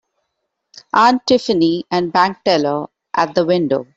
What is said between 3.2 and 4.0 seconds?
the window.